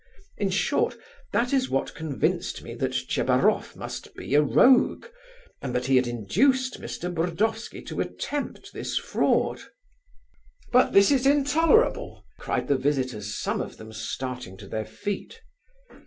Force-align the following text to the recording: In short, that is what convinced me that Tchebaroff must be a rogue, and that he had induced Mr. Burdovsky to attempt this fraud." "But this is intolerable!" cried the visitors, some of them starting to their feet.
In 0.35 0.49
short, 0.49 0.97
that 1.31 1.53
is 1.53 1.69
what 1.69 1.93
convinced 1.93 2.63
me 2.63 2.73
that 2.73 2.91
Tchebaroff 2.93 3.75
must 3.75 4.15
be 4.15 4.33
a 4.33 4.41
rogue, 4.41 5.05
and 5.61 5.75
that 5.75 5.85
he 5.85 5.95
had 5.97 6.07
induced 6.07 6.81
Mr. 6.81 7.13
Burdovsky 7.13 7.83
to 7.85 8.01
attempt 8.01 8.73
this 8.73 8.97
fraud." 8.97 9.61
"But 10.71 10.91
this 10.93 11.11
is 11.11 11.27
intolerable!" 11.27 12.25
cried 12.39 12.67
the 12.67 12.77
visitors, 12.79 13.37
some 13.37 13.61
of 13.61 13.77
them 13.77 13.93
starting 13.93 14.57
to 14.57 14.67
their 14.67 14.85
feet. 14.85 15.39